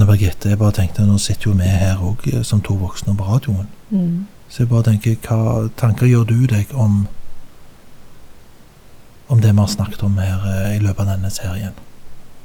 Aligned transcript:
Eh, 0.00 0.06
Anne 0.06 0.06
Birgitte, 0.06 0.48
jeg 0.48 0.58
bare 0.58 0.72
tenkte, 0.72 1.04
nå 1.04 1.18
sitter 1.18 1.50
jo 1.50 1.56
vi 1.58 1.68
her 1.68 1.98
òg 2.00 2.22
som 2.44 2.60
to 2.60 2.74
voksne 2.74 3.16
på 3.16 3.24
radioen. 3.24 3.66
Mm. 3.90 4.26
Så 4.48 4.62
jeg 4.62 4.68
bare 4.70 4.82
tenker, 4.82 5.16
hva 5.26 5.68
tanker 5.76 6.06
gjør 6.06 6.24
du 6.24 6.46
deg 6.46 6.72
om 6.74 7.06
om 9.28 9.40
det 9.40 9.52
vi 9.52 9.60
har 9.60 9.68
snakket 9.68 10.02
om 10.02 10.16
her 10.18 10.40
eh, 10.46 10.76
i 10.76 10.80
løpet 10.80 11.04
av 11.04 11.10
denne 11.12 11.30
serien? 11.30 11.74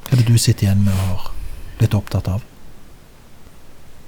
Hva 0.03 0.11
er 0.13 0.19
det 0.21 0.27
du 0.27 0.37
sitter 0.37 0.67
igjen 0.67 0.83
med 0.83 0.93
og 0.93 1.07
har 1.07 1.31
blitt 1.79 1.95
opptatt 1.97 2.27
av? 2.27 2.43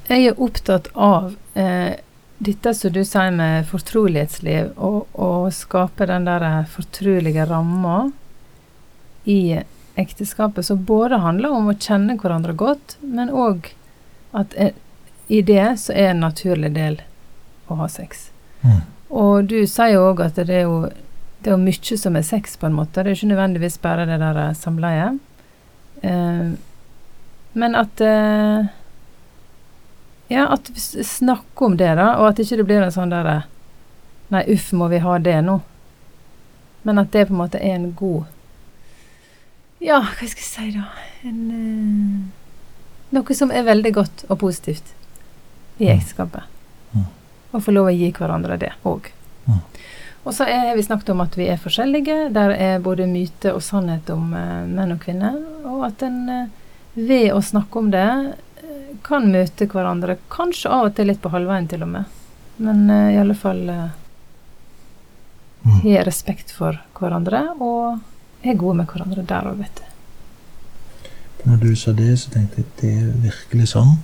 Jeg 0.09 0.27
er 0.27 0.43
opptatt 0.43 0.91
av 0.93 1.34
eh, 1.55 1.95
dette 2.38 2.73
som 2.75 2.93
du 2.93 3.02
sier 3.04 3.32
med 3.34 3.66
fortrolighetsliv, 3.71 4.75
og 4.75 5.08
å 5.16 5.50
skape 5.50 6.05
den 6.05 6.27
der 6.27 6.67
fortrolige 6.70 7.48
ramma 7.50 8.11
i 9.25 9.58
ekteskapet, 9.98 10.66
som 10.66 10.84
både 10.86 11.20
handler 11.24 11.56
om 11.58 11.72
å 11.72 11.78
kjenne 11.78 12.18
hverandre 12.22 12.54
godt, 12.58 12.98
men 13.02 13.34
òg 13.34 13.72
at 14.38 14.54
eh, 14.58 14.76
i 15.28 15.42
det 15.42 15.73
så 15.82 15.94
er 15.94 16.14
en 16.14 16.23
naturlig 16.23 16.72
del 16.76 17.02
å 17.68 17.80
ha 17.82 17.90
sex. 17.92 18.30
Mm. 18.62 18.82
Og 19.10 19.50
du 19.52 19.60
sier 19.68 19.96
jo 19.96 20.08
òg 20.12 20.23
at 20.28 20.40
det 20.40 20.62
er 20.62 20.68
jo 20.68 20.88
det 21.44 21.54
er 21.54 21.60
mye 21.62 21.98
som 22.00 22.16
er 22.18 22.26
sex, 22.26 22.58
på 22.58 22.68
en 22.68 22.76
måte. 22.76 23.04
Det 23.04 23.12
er 23.12 23.18
ikke 23.18 23.30
nødvendigvis 23.32 23.78
bare 23.82 24.08
det 24.10 24.18
der 24.22 24.40
eh, 24.42 24.56
samleiet. 24.58 25.20
Eh, 26.02 26.50
men 27.58 27.76
at 27.76 28.02
eh, 28.02 28.73
Ja, 30.28 30.48
at 30.52 30.70
vi 30.70 31.04
snakker 31.04 31.66
om 31.66 31.78
det, 31.78 31.94
da, 31.95 32.18
og 32.20 32.28
at 32.28 32.40
ikke 32.44 32.58
det 32.59 32.66
blir 32.68 32.84
en 32.84 32.92
sånn 32.92 33.14
derre 33.14 33.45
Nei, 34.28 34.42
uff, 34.52 34.73
må 34.76 34.90
vi 34.92 35.00
ha 35.00 35.14
det 35.23 35.38
nå? 35.45 35.62
Men 36.84 37.00
at 37.00 37.14
det 37.14 37.30
på 37.30 37.34
en 37.34 37.39
måte 37.39 37.61
er 37.64 37.78
en 37.78 37.94
god 37.95 38.26
Ja, 39.83 40.00
hva 40.02 40.28
skal 40.28 40.42
jeg 40.42 40.50
si, 40.50 40.67
da? 40.73 40.88
En 41.28 41.42
uh, 41.52 43.14
Noe 43.16 43.36
som 43.38 43.52
er 43.56 43.64
veldig 43.67 43.92
godt 43.95 44.23
og 44.28 44.39
positivt 44.42 44.94
i 45.80 45.86
Mm. 45.88 45.94
ekteskapet. 46.00 46.44
Mm. 46.95 47.03
Å 47.53 47.59
få 47.61 47.72
lov 47.75 47.88
å 47.92 47.94
gi 47.94 48.09
hverandre 48.11 48.58
det 48.59 48.72
òg. 48.83 49.11
Mm. 49.48 49.59
Og 50.25 50.33
så 50.33 50.48
har 50.50 50.73
vi 50.75 50.83
snakket 50.83 51.11
om 51.14 51.22
at 51.22 51.38
vi 51.38 51.45
er 51.48 51.59
forskjellige. 51.61 52.31
Der 52.33 52.50
er 52.52 52.80
både 52.83 53.05
myte 53.08 53.53
og 53.53 53.61
sannhet 53.64 54.09
om 54.09 54.33
eh, 54.33 54.66
menn 54.67 54.92
og 54.95 55.00
kvinner. 55.05 55.38
Og 55.70 55.86
at 55.88 56.02
en 56.03 56.17
eh, 56.33 56.50
ved 56.98 57.30
å 57.31 57.39
snakke 57.45 57.80
om 57.80 57.92
det 57.94 58.08
kan 59.05 59.30
møte 59.31 59.67
hverandre. 59.70 60.17
Kanskje 60.33 60.73
av 60.73 60.89
og 60.89 60.95
til 60.98 61.08
litt 61.11 61.22
på 61.22 61.30
halvveien, 61.31 61.70
til 61.70 61.86
og 61.86 61.94
med. 61.94 62.05
Men 62.58 62.89
i 63.14 63.17
alle 63.22 63.38
fall 63.38 63.64
eh, 63.70 63.88
Mm. 65.67 65.81
respekt 66.08 66.52
for 66.55 66.78
hverandre 66.95 67.39
og 67.59 68.00
er 68.53 68.58
gode 68.59 68.78
med 68.78 68.86
hverandre 68.88 69.23
der 69.28 69.50
òg, 69.52 69.58
vet 69.59 69.76
du. 69.81 69.84
Når 71.50 71.59
du 71.62 71.76
sa 71.76 71.92
det, 71.95 72.20
så 72.20 72.30
tenkte 72.34 72.64
jeg 72.64 72.66
det 72.81 72.92
er 72.98 73.12
virkelig 73.23 73.67
sånn. 73.73 73.98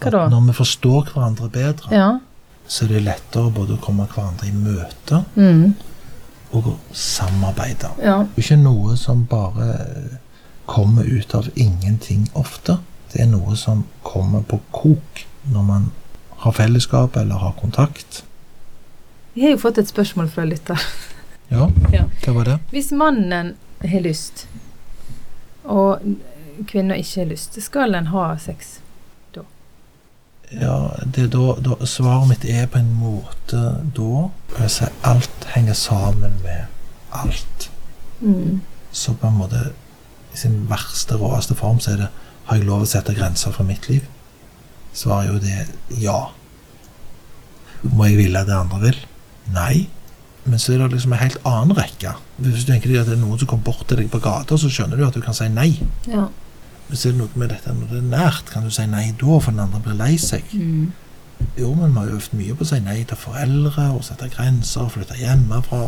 Hva 0.00 0.10
da? 0.10 0.22
At 0.26 0.30
når 0.32 0.46
vi 0.48 0.52
forstår 0.58 1.10
hverandre 1.12 1.48
bedre, 1.52 1.90
Ja. 1.94 2.18
så 2.66 2.84
er 2.84 2.88
det 2.94 3.02
lettere 3.04 3.50
både 3.52 3.76
å 3.76 3.80
komme 3.80 4.06
hverandre 4.06 4.48
i 4.48 4.52
møte 4.52 5.24
Mm. 5.36 5.74
og 6.52 6.64
å 6.66 6.76
samarbeide. 6.92 7.90
ja. 8.02 8.22
Det 8.34 8.38
er 8.38 8.42
ikke 8.56 8.62
noe 8.62 8.96
som 8.96 9.24
bare 9.24 10.18
kommer 10.66 11.04
ut 11.04 11.34
av 11.34 11.48
ingenting 11.56 12.28
ofte. 12.34 12.78
Det 13.12 13.20
er 13.20 13.26
noe 13.26 13.54
som 13.56 13.84
kommer 14.02 14.40
på 14.42 14.60
kok 14.72 15.26
når 15.50 15.62
man 15.64 15.90
har 16.38 16.52
fellesskap 16.52 17.16
eller 17.16 17.34
har 17.36 17.52
kontakt. 17.60 18.22
Jeg 19.36 19.42
har 19.44 19.50
jo 19.50 19.56
fått 19.58 19.78
et 19.78 19.88
spørsmål 19.88 20.28
fra 20.30 20.44
lytter. 20.44 20.78
Ja, 21.54 21.68
Ja. 21.92 22.04
hva 22.24 22.34
var 22.34 22.44
det? 22.50 22.58
Hvis 22.74 22.90
mannen 22.92 23.54
har 23.84 24.00
lyst, 24.04 24.46
og 25.64 26.02
kvinna 26.66 26.96
ikke 27.00 27.22
har 27.22 27.30
lyst, 27.30 27.60
skal 27.62 27.94
en 27.94 28.10
ha 28.12 28.34
sex? 28.38 28.78
Ja, 30.60 30.90
det 31.14 31.30
da, 31.32 31.54
da 31.64 31.86
Svaret 31.88 32.28
mitt 32.30 32.44
er 32.46 32.66
på 32.70 32.78
en 32.78 32.92
måte 33.00 33.60
da 33.96 34.28
Jeg 34.60 34.70
sier 34.70 34.92
alt 35.08 35.46
henger 35.54 35.74
sammen 35.78 36.36
med 36.44 36.66
alt. 37.14 37.70
Mm. 38.20 38.60
Så 38.94 39.14
på 39.18 39.26
en 39.30 39.38
måte 39.40 39.62
i 40.34 40.38
sin 40.38 40.64
verste, 40.70 41.16
råeste 41.18 41.56
form 41.58 41.80
så 41.82 41.94
er 41.94 42.04
det 42.04 42.08
Har 42.46 42.58
jeg 42.60 42.66
lov 42.68 42.84
å 42.84 42.88
sette 42.90 43.14
grenser 43.16 43.54
for 43.56 43.64
mitt 43.66 43.88
liv? 43.88 44.04
Svaret 44.94 45.26
er 45.26 45.32
jo 45.32 45.42
det 45.42 46.02
ja. 46.04 46.18
Må 47.82 48.06
jeg 48.10 48.18
ville 48.20 48.44
det 48.46 48.54
andre 48.54 48.80
vil? 48.84 48.98
Nei. 49.54 49.86
Men 50.44 50.58
så 50.60 50.74
er 50.74 50.78
det 50.82 50.90
liksom 50.92 51.12
en 51.16 51.18
helt 51.22 51.38
annen 51.48 51.76
rekke. 51.78 52.10
Hvis 52.36 52.64
du 52.64 52.72
tenker 52.72 52.90
deg 52.90 52.98
at 53.00 53.06
det 53.08 53.14
er 53.16 53.22
noen 53.22 53.38
som 53.40 53.48
kommer 53.48 53.64
bort 53.64 53.86
til 53.88 53.96
deg 54.02 54.10
på 54.12 54.20
gata, 54.20 54.58
så 54.60 54.68
skjønner 54.68 54.96
du 55.00 55.06
at 55.06 55.14
du 55.16 55.22
kan 55.24 55.34
si 55.36 55.46
nei. 55.48 55.70
Ja. 56.06 56.26
Men 56.88 56.96
så 57.00 57.08
er 57.08 57.14
det 57.14 57.20
noe 57.22 57.40
med 57.40 57.48
dette 57.54 57.72
når 57.72 57.88
det 57.94 58.00
er 58.02 58.10
nært. 58.10 58.50
Kan 58.52 58.66
du 58.66 58.70
si 58.74 58.84
nei 58.86 59.06
da, 59.16 59.38
for 59.40 59.50
den 59.54 59.62
andre 59.64 59.80
blir 59.86 59.96
lei 59.96 60.16
seg? 60.20 60.44
Mm. 60.52 60.92
Jo, 61.58 61.70
men 61.74 61.90
vi 61.94 61.98
har 61.98 62.10
jo 62.10 62.18
øvd 62.20 62.34
mye 62.36 62.54
på 62.58 62.64
å 62.66 62.68
si 62.68 62.80
nei 62.84 62.98
til 63.08 63.16
foreldre, 63.20 63.86
og 63.96 64.04
sette 64.04 64.28
grenser, 64.34 64.84
og 64.84 64.92
flytte 64.98 65.16
hjemmefra. 65.18 65.80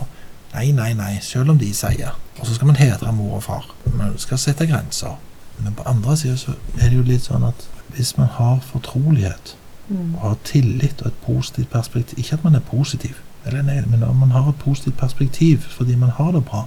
Nei, 0.54 0.70
nei, 0.72 0.92
nei, 0.96 1.12
selv 1.20 1.52
om 1.52 1.58
de 1.60 1.68
sier. 1.76 2.16
Og 2.40 2.46
så 2.48 2.56
skal 2.56 2.70
man 2.72 2.80
hedre 2.80 3.12
mor 3.12 3.36
og 3.38 3.44
far. 3.44 3.68
Man 3.92 4.16
skal 4.18 4.40
sette 4.40 4.66
grenser. 4.70 5.18
Men 5.60 5.76
på 5.76 5.84
andre 5.88 6.16
sida 6.16 6.36
så 6.40 6.56
er 6.80 6.88
det 6.90 6.96
jo 6.98 7.04
litt 7.04 7.28
sånn 7.28 7.44
at 7.48 7.68
hvis 7.92 8.16
man 8.18 8.28
har 8.40 8.60
fortrolighet, 8.72 9.54
Mm. 9.86 10.16
og 10.16 10.20
har 10.20 10.36
tillit 10.42 10.98
og 11.02 11.06
et 11.12 11.18
positivt 11.22 11.68
perspektiv 11.70 12.18
Ikke 12.18 12.32
at 12.34 12.42
man 12.44 12.56
er 12.56 12.62
positiv, 12.66 13.20
eller 13.46 13.62
nei, 13.62 13.78
men 13.86 14.02
om 14.04 14.18
man 14.18 14.34
har 14.34 14.48
et 14.50 14.58
positivt 14.58 14.98
perspektiv 14.98 15.66
fordi 15.70 15.96
man 15.96 16.10
har 16.18 16.32
det 16.34 16.44
bra, 16.48 16.66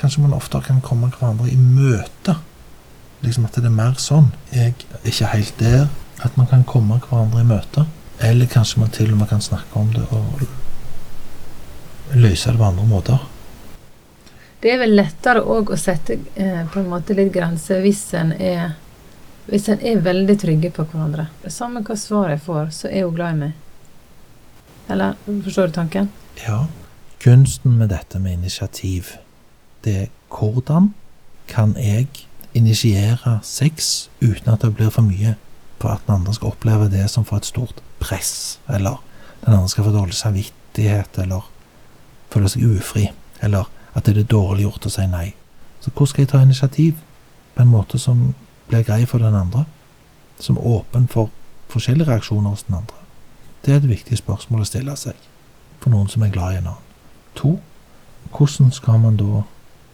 kanskje 0.00 0.22
man 0.24 0.36
oftere 0.36 0.62
kan 0.68 0.80
komme 0.84 1.10
hverandre 1.12 1.50
i 1.52 1.56
møte. 1.56 2.36
Liksom 3.24 3.44
at 3.48 3.56
det 3.56 3.68
er 3.68 3.76
mer 3.76 3.94
sånn. 4.00 4.30
Jeg 4.52 4.74
er 4.74 5.08
ikke 5.08 5.32
helt 5.32 5.58
der 5.60 5.86
at 6.24 6.36
man 6.36 6.48
kan 6.48 6.64
komme 6.64 7.00
hverandre 7.04 7.40
i 7.42 7.48
møte. 7.48 7.86
Eller 8.24 8.48
kanskje 8.48 8.80
man 8.80 8.92
til 8.92 9.12
og 9.12 9.20
med 9.20 9.28
kan 9.28 9.44
snakke 9.44 9.80
om 9.80 9.92
det 9.92 10.04
og 10.10 10.40
løse 12.16 12.52
det 12.52 12.58
på 12.58 12.64
andre 12.70 12.86
måter. 12.88 13.18
Det 14.60 14.72
er 14.72 14.80
vel 14.80 14.96
lettere 14.96 15.44
òg 15.44 15.70
å 15.74 15.76
sette 15.78 16.16
eh, 16.34 16.62
på 16.72 16.80
en 16.80 16.88
måte 16.90 17.14
litt 17.16 17.32
grenser 17.34 17.82
hvis 17.84 18.02
en 18.16 18.32
er 18.32 18.72
hvis 19.46 19.68
en 19.70 19.82
er 19.84 20.00
veldig 20.02 20.34
trygge 20.42 20.72
på 20.74 20.82
hverandre. 20.90 21.28
Samme 21.52 21.84
hva 21.86 21.94
svar 21.98 22.32
jeg 22.32 22.42
får, 22.42 22.72
så 22.74 22.88
er 22.90 23.04
hun 23.06 23.14
glad 23.14 23.36
i 23.36 23.40
meg. 23.44 23.65
Eller 24.88 25.14
forstår 25.44 25.66
du 25.66 25.72
tanken? 25.72 26.10
Ja. 26.46 26.66
Kunsten 27.22 27.78
med 27.78 27.88
dette 27.88 28.18
med 28.18 28.32
initiativ, 28.32 29.16
det 29.84 29.96
er 29.96 30.06
hvordan 30.30 30.92
kan 31.48 31.76
jeg 31.78 32.08
initiere 32.54 33.38
sex 33.42 34.08
uten 34.22 34.52
at 34.52 34.62
det 34.62 34.74
blir 34.76 34.90
for 34.90 35.02
mye 35.02 35.34
for 35.80 35.88
at 35.88 36.06
den 36.06 36.14
andre 36.14 36.34
skal 36.34 36.54
oppleve 36.54 36.90
det 36.90 37.10
som 37.10 37.24
får 37.24 37.36
et 37.36 37.46
stort 37.46 37.82
press, 38.00 38.60
eller 38.68 39.02
den 39.44 39.54
andre 39.54 39.68
skal 39.68 39.84
få 39.84 39.90
dårlig 39.90 40.14
samvittighet, 40.14 41.18
eller 41.18 41.50
føle 42.30 42.48
seg 42.48 42.64
ufri, 42.64 43.08
eller 43.42 43.68
at 43.94 44.06
det 44.06 44.16
er 44.16 44.30
dårlig 44.30 44.66
gjort 44.66 44.88
å 44.88 44.92
si 44.92 45.06
nei. 45.10 45.26
Så 45.80 45.90
hvordan 45.90 46.12
skal 46.12 46.22
jeg 46.22 46.32
ta 46.32 46.42
initiativ 46.42 46.94
på 47.54 47.62
en 47.62 47.72
måte 47.72 47.98
som 47.98 48.34
blir 48.68 48.84
grei 48.84 49.04
for 49.06 49.22
den 49.22 49.34
andre? 49.34 49.64
Som 50.40 50.56
er 50.56 50.66
åpen 50.68 51.08
for 51.08 51.30
forskjellige 51.72 52.10
reaksjoner 52.10 52.50
hos 52.50 52.66
den 52.68 52.80
andre? 52.80 53.05
Det 53.66 53.72
er 53.74 53.80
et 53.80 53.88
viktig 53.90 54.14
spørsmål 54.20 54.60
å 54.62 54.66
stille 54.68 54.92
seg 54.94 55.18
for 55.82 55.90
noen 55.90 56.06
som 56.06 56.22
er 56.22 56.30
glad 56.30 56.54
i 56.54 56.58
en 56.60 56.68
annen. 56.70 56.82
To, 57.34 57.56
hvordan 58.30 58.70
skal 58.70 59.00
man 59.02 59.16
da 59.18 59.40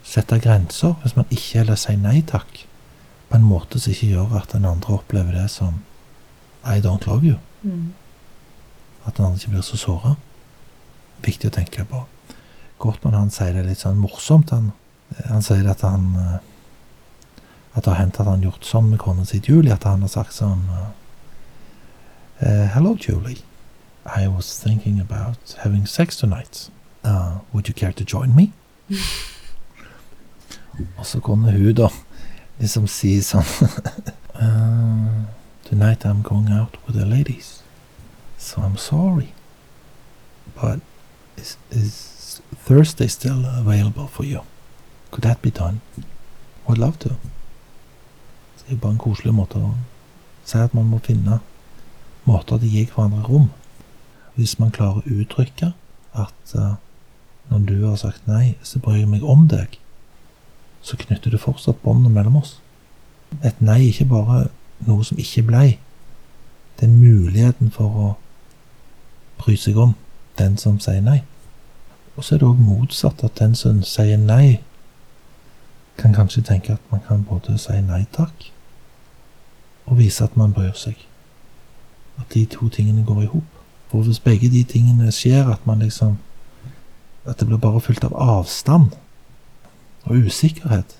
sette 0.05 0.37
grenser 0.45 0.93
hvis 1.01 1.15
man 1.17 1.31
ikke 1.33 1.63
eller 1.63 1.79
sier 1.81 1.97
nei 1.97 2.19
takk, 2.29 2.67
på 3.31 3.39
en 3.39 3.47
måte 3.49 3.81
som 3.81 3.95
ikke 3.95 4.11
gjør 4.11 4.35
at 4.43 4.53
den 4.53 4.67
andre 4.69 4.99
opplever 4.99 5.33
det 5.33 5.47
som 5.51 5.79
I 6.69 6.83
don't 6.85 7.07
love 7.09 7.25
you. 7.25 7.39
Mm. 7.63 7.95
At 9.07 9.17
den 9.17 9.25
andre 9.25 9.41
ikke 9.41 9.55
blir 9.55 9.65
så 9.65 9.81
såra. 9.81 10.13
Viktig 11.25 11.49
å 11.49 11.55
tenke 11.57 11.87
på. 11.89 12.03
Gortmann 12.83 13.17
han 13.17 13.33
sier 13.33 13.57
det 13.57 13.65
litt 13.71 13.81
sånn 13.81 14.03
morsomt. 14.03 14.53
Han, 14.53 14.75
han 15.31 15.41
sier 15.41 15.65
at 15.71 15.81
han 15.87 16.11
eh, 16.19 16.41
At 17.73 17.87
det 17.87 17.95
har 17.95 18.03
hendt 18.03 18.21
at 18.21 18.29
han 18.29 18.43
har 18.43 18.51
gjort 18.51 18.69
sånn 18.69 18.91
med 18.91 19.01
kona 19.01 19.25
si 19.25 19.41
Julie, 19.41 19.73
at 19.73 19.87
han 19.89 20.05
har 20.05 20.13
sagt 20.13 20.37
sånn 20.37 20.69
eh, 22.45 22.69
Hello, 22.75 22.93
Julie. 23.01 23.41
I 24.05 24.29
was 24.29 24.59
thinking 24.59 25.01
about 25.01 25.57
having 25.63 25.87
sex 25.87 26.17
tonight. 26.17 26.71
Uh, 27.05 27.39
would 27.53 27.69
you 27.69 27.75
care 27.75 27.93
to 27.93 28.05
join 28.05 28.35
me? 28.35 28.53
Og 30.97 31.07
så 31.07 31.21
kunne 31.21 31.53
hun 31.53 31.75
da 31.75 31.89
liksom 32.61 32.87
si 32.87 33.21
sånn 33.23 33.47
uh, 34.35 35.25
Tonight 35.65 36.05
I'm 36.05 36.23
going 36.23 36.51
out 36.53 36.77
with 36.87 36.97
the 36.99 37.07
ladies. 37.07 37.63
So 38.39 38.61
I'm 38.61 38.77
sorry. 38.77 39.33
But 40.55 40.81
is, 41.37 41.57
is 41.71 42.41
Thursday 42.67 43.07
still 43.07 43.47
available 43.47 44.07
for 44.07 44.25
you? 44.25 44.43
Could 45.11 45.23
that 45.23 45.43
be 45.43 45.51
done? 45.51 45.81
Would 46.67 46.79
love 46.79 46.99
to. 46.99 47.17
Det 48.69 48.77
er 48.77 48.81
bare 48.81 48.93
en 48.93 48.99
koselig 48.99 49.35
måte 49.35 49.59
å 49.59 49.73
si 50.45 50.59
at 50.59 50.75
man 50.75 50.87
må 50.91 51.01
finne 51.03 51.41
måter 52.25 52.59
til 52.59 52.69
å 52.69 52.73
gi 52.73 52.85
hverandre 52.91 53.25
rom. 53.27 53.49
Hvis 54.35 54.59
man 54.59 54.73
klarer 54.73 55.03
å 55.03 55.21
uttrykke 55.21 55.73
at 56.13 56.55
uh, 56.57 56.75
når 57.51 57.67
du 57.69 57.87
har 57.87 57.97
sagt 58.01 58.27
nei, 58.27 58.55
så 58.63 58.81
bryr 58.81 59.03
jeg 59.03 59.11
meg 59.11 59.25
om 59.25 59.47
deg, 59.49 59.79
så 60.83 60.97
knytter 60.99 61.31
du 61.31 61.39
fortsatt 61.39 61.83
båndene 61.83 62.15
mellom 62.15 62.41
oss. 62.43 62.59
et 63.43 63.61
nei 63.61 63.79
er 63.81 63.89
ikke 63.89 64.11
bare 64.11 64.39
noe 64.87 65.05
som 65.05 65.19
ikke 65.19 65.43
blei. 65.43 65.79
Det 66.77 66.89
er 66.89 66.93
muligheten 66.93 67.71
for 67.71 68.01
å 68.05 68.09
bry 69.41 69.57
seg 69.57 69.79
om 69.79 69.95
den 70.39 70.57
som 70.61 70.81
sier 70.81 71.01
nei. 71.01 71.23
Og 72.17 72.25
så 72.25 72.35
er 72.35 72.43
det 72.43 72.49
òg 72.49 72.61
motsatt, 72.61 73.25
at 73.25 73.39
den 73.41 73.55
som 73.57 73.81
sier 73.87 74.21
nei, 74.21 74.61
kan 75.97 76.15
kanskje 76.17 76.43
tenke 76.45 76.75
at 76.75 76.91
man 76.91 77.01
kan 77.09 77.25
både 77.29 77.59
si 77.61 77.79
nei 77.85 78.05
takk 78.13 78.51
og 79.87 79.99
vise 79.99 80.25
at 80.25 80.37
man 80.37 80.53
bryr 80.57 80.77
seg. 80.79 80.97
At 82.21 82.33
de 82.35 82.45
to 82.47 82.69
tingene 82.73 83.05
går 83.05 83.23
i 83.23 83.31
hop. 83.33 83.52
For 83.93 84.07
hvis 84.09 84.23
begge 84.25 84.49
de 84.49 84.65
tingene 84.65 85.13
skjer, 85.13 85.51
at 85.53 85.67
man 85.69 85.85
liksom 85.85 86.19
At 87.29 87.39
det 87.39 87.47
blir 87.47 87.61
bare 87.63 87.81
fylt 87.81 88.03
av 88.03 88.17
avstand 88.19 88.97
og 90.03 90.25
usikkerhet, 90.27 90.97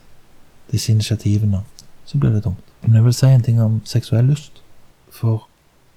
disse 0.71 0.93
initiativene, 0.93 1.65
så 2.07 2.19
blir 2.19 2.31
det 2.31 2.45
dumt. 2.45 2.63
Men 2.83 2.95
jeg 2.95 3.05
vil 3.05 3.15
si 3.15 3.27
en 3.27 3.43
ting 3.43 3.59
om 3.63 3.81
seksuell 3.85 4.29
lyst. 4.31 4.63
For 5.11 5.49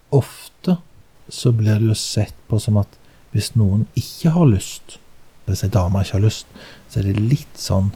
ofte 0.09 0.79
så 1.29 1.51
blir 1.51 1.77
det 1.77 1.91
jo 1.91 1.93
sett 1.93 2.33
på 2.49 2.57
som 2.57 2.81
at 2.81 2.97
hvis 3.35 3.51
noen 3.53 3.85
ikke 3.93 4.33
har 4.33 4.49
lyst, 4.49 4.97
hvis 5.45 5.61
ei 5.61 5.69
dame 5.69 6.01
ikke 6.01 6.17
har 6.17 6.25
lyst, 6.25 6.49
så 6.89 7.03
er 7.03 7.11
det 7.11 7.21
litt 7.21 7.61
sånn 7.61 7.93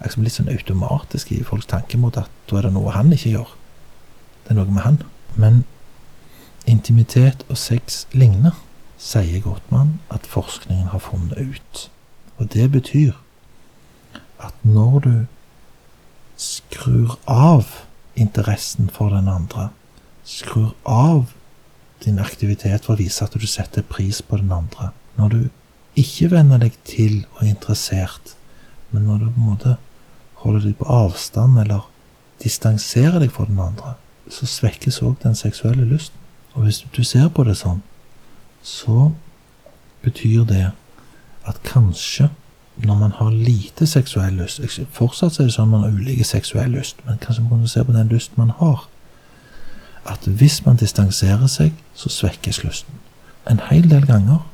liksom 0.00 0.24
litt 0.24 0.36
sånn 0.36 0.52
automatisk 0.52 1.32
i 1.32 1.42
folks 1.44 1.68
tankemåte 1.70 2.26
at 2.26 2.50
da 2.50 2.58
er 2.58 2.68
det 2.68 2.74
noe 2.74 2.92
han 2.94 3.12
ikke 3.12 3.32
gjør. 3.32 3.54
Det 4.44 4.52
er 4.52 4.58
noe 4.60 4.72
med 4.72 4.84
han. 4.84 4.98
Men 5.40 5.64
intimitet 6.66 7.44
og 7.48 7.58
sex 7.60 8.04
ligner, 8.12 8.56
sier 8.98 9.42
Gottmann 9.44 9.98
at 10.10 10.26
forskningen 10.26 10.90
har 10.92 11.02
funnet 11.04 11.38
ut. 11.38 11.86
Og 12.38 12.52
det 12.52 12.70
betyr 12.72 13.12
at 14.42 14.54
når 14.62 14.98
du 15.04 15.14
skrur 16.36 17.16
av 17.26 17.64
interessen 18.16 18.90
for 18.92 19.12
den 19.12 19.28
andre, 19.28 19.70
skrur 20.24 20.74
av 20.84 21.32
din 22.04 22.18
aktivitet 22.20 22.84
for 22.84 22.96
å 22.96 23.00
vise 23.00 23.24
at 23.24 23.36
du 23.36 23.46
setter 23.48 23.86
pris 23.86 24.20
på 24.22 24.40
den 24.40 24.52
andre, 24.52 24.90
når 25.16 25.32
du 25.32 25.42
ikke 25.96 26.30
venner 26.34 26.60
deg 26.60 26.76
til 26.84 27.22
og 27.34 27.44
er 27.44 27.52
interessert, 27.54 28.34
men 28.90 29.06
når 29.08 29.22
du 29.22 29.28
på 29.30 29.40
en 29.40 29.50
måte 29.52 29.76
holder 30.42 30.68
deg 30.68 30.76
på 30.80 30.88
avstand 30.92 31.56
eller 31.62 31.86
distanserer 32.42 33.22
deg 33.22 33.32
fra 33.32 33.48
den 33.48 33.60
andre, 33.62 33.96
så 34.28 34.48
svekkes 34.50 35.00
òg 35.06 35.16
den 35.22 35.38
seksuelle 35.38 35.86
lysten. 35.88 36.25
Og 36.56 36.64
hvis 36.64 36.80
du 36.96 37.04
ser 37.04 37.28
på 37.28 37.44
det 37.44 37.58
sånn, 37.60 37.82
så 38.64 39.12
betyr 40.02 40.46
det 40.48 40.70
at 41.46 41.60
kanskje 41.66 42.30
når 42.76 42.98
man 43.00 43.12
har 43.16 43.30
lite 43.30 43.86
seksuell 43.88 44.36
lyst 44.36 44.60
Fortsatt 44.92 45.38
er 45.40 45.48
det 45.48 45.54
sånn 45.54 45.70
man 45.72 45.86
har 45.86 45.94
ulike 45.96 46.24
seksuell 46.24 46.74
lyst, 46.76 46.98
men 47.06 47.20
kanskje 47.22 47.44
man 47.44 47.62
kan 47.62 47.72
se 47.72 47.84
på 47.84 47.94
den 47.94 48.10
lysten 48.12 48.40
man 48.40 48.52
har. 48.58 48.84
At 50.04 50.26
hvis 50.26 50.60
man 50.66 50.76
distanserer 50.80 51.48
seg, 51.50 51.72
så 51.94 52.12
svekkes 52.12 52.62
lysten. 52.64 53.00
En 53.48 53.60
hel 53.70 53.88
del 53.90 54.04
ganger 54.06 54.44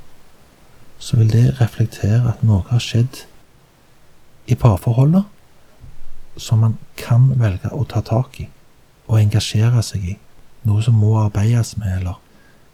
så 1.02 1.18
vil 1.18 1.32
det 1.32 1.60
reflektere 1.60 2.30
at 2.30 2.42
noe 2.46 2.62
har 2.70 2.82
skjedd 2.82 3.24
i 4.46 4.58
parforholdet 4.58 5.24
som 6.36 6.62
man 6.62 6.78
kan 6.96 7.32
velge 7.40 7.72
å 7.74 7.84
ta 7.88 8.02
tak 8.06 8.38
i 8.40 8.48
og 9.08 9.18
engasjere 9.18 9.82
seg 9.84 10.04
i. 10.14 10.18
Noe 10.62 10.82
som 10.82 10.94
må 10.94 11.16
arbeides 11.18 11.76
med, 11.76 11.98
eller 11.98 12.20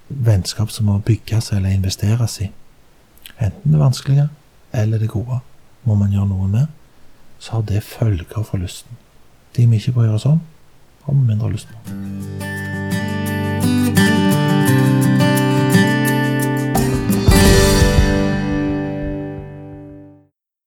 vennskap 0.09 0.71
som 0.71 0.89
må 0.89 0.99
bygges 1.05 1.53
eller 1.53 1.73
investeres 1.73 2.41
i. 2.45 2.51
Enten 3.39 3.73
det 3.73 3.81
vanskelige 3.81 4.29
eller 4.73 4.99
det 4.99 5.09
gode 5.09 5.41
må 5.85 5.95
man 5.95 6.13
gjøre 6.13 6.29
noe 6.29 6.49
med, 6.49 6.67
så 7.39 7.59
har 7.59 7.69
det 7.69 7.85
følger 7.87 8.43
for 8.45 8.59
lysten. 8.59 8.97
De 9.57 9.67
vi 9.67 9.77
ikke 9.77 9.93
bryr 9.93 10.17
oss 10.19 10.27
om, 10.27 10.41
har 11.05 11.15
vi 11.15 11.29
mindre 11.33 11.53
lyst 11.53 11.69
på. 11.73 12.68